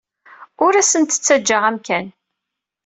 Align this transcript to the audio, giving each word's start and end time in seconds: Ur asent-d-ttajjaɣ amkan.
Ur 0.65 0.73
asent-d-ttajjaɣ 0.75 1.63
amkan. 1.69 2.07